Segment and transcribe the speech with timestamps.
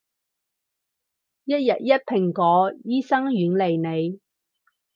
[1.43, 3.77] 一日一蘋果，醫生遠離
[4.09, 4.19] 你